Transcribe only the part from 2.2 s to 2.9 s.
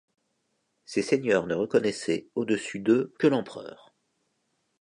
au-dessus